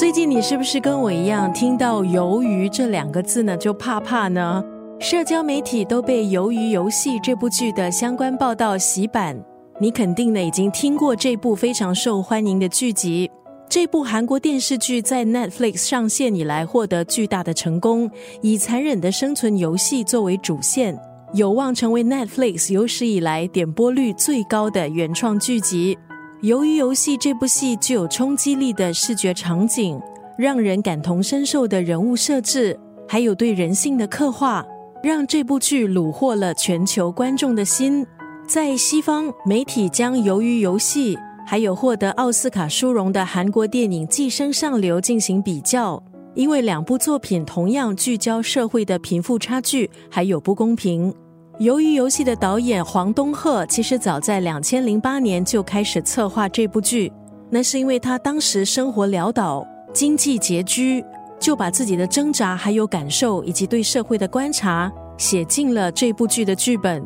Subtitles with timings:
[0.00, 4.64] 最近你是不是跟我一样，听到“鱿鱼”这两个字呢就怕怕呢？
[4.98, 9.38] 社交媒体都被《鱿鱼游戏》这部剧的相关报道洗版，
[9.78, 13.30] 你肯定呢已经听过这部非常受欢迎的剧集。
[13.68, 20.98] 这部韩国电视剧在 Netflix 上线以来获得巨大的成功，以残忍的生存游戏作为主线，
[21.34, 25.98] 有望成为 Netflix 有史以来点播率最高的原创剧集。
[26.42, 30.00] 由于游戏这部戏具有冲击力的视觉场景，
[30.38, 34.64] 让人感同身受的人物设置，还有对人性的刻画，
[35.02, 38.06] 让这部剧虏获了全球观众的心。
[38.48, 41.14] 在西方媒体将《鱿鱼游戏》
[41.46, 46.02] 还有获得奥斯卡殊荣的韩国电影《寄生上流》进行比较，
[46.34, 51.14] 因为两部作品同样聚焦社会的贫富差距还有不公平。
[51.60, 57.12] 由于游戏的导演黄东赫其实早在两千零八年就开始策划这部剧，
[57.50, 59.62] 那是因为他当时生活潦倒、
[59.92, 61.04] 经济拮据，
[61.38, 67.04] 就把自己的挣扎、还有感受以及对社会的观察写进了这部剧的剧本。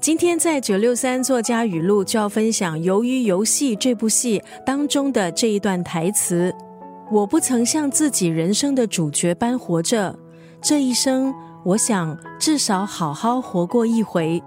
[0.00, 6.52] 今天在九六三作家语录就要分享《由于游戏》这部戏当中的这一段台词
[7.08, 10.18] ：“我不曾像自己人生的主角般活着，
[10.60, 11.32] 这一生。”
[11.64, 14.42] 我想至少好好活过一回。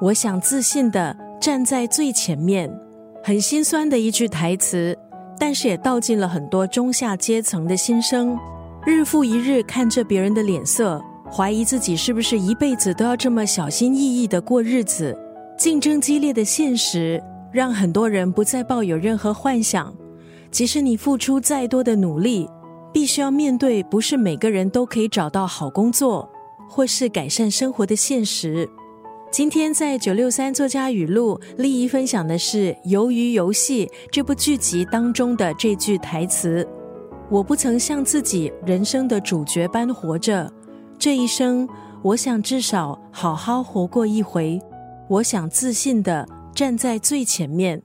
[0.00, 2.70] 我想自信的站在最前面。
[3.22, 4.96] 很心酸的一句台词，
[5.38, 8.38] 但是也道尽了很多中下阶层的心声。
[8.86, 15.14] 日复一日看着别人的脸色，怀疑自己是不是一辈子都要这么小心翼翼的过日子。
[15.58, 19.92] 竞争激烈的现实让很多人不再抱有任何幻想。
[20.50, 22.48] 即使你付出再多的努力，
[22.92, 26.26] 必须要面对不是每个人都可以找到好工作。
[26.70, 28.66] 或是改善生活的现实。
[29.32, 36.66] 今天在九六三作家语录，丽怡分享的是《鱿鱼游戏》这部剧集当中的这句台词
[37.28, 40.52] ：“我不曾像自己人生的主角般活着，
[40.98, 41.68] 这一生，
[42.02, 44.60] 我想至少好好活过一回。
[45.08, 47.82] 我想自信的站在最前面。”